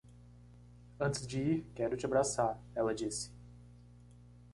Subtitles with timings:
[0.99, 3.29] "Antes de ir, quero te abraçar", ela disse.